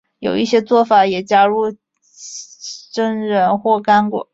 [0.19, 1.75] 有一些做法也加入
[2.93, 4.27] 榛仁或干果。